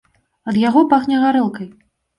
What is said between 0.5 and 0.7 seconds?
Ад